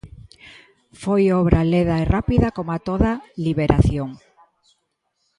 [1.01, 3.11] Foi obra leda e rápida como toda
[3.45, 4.09] liberación.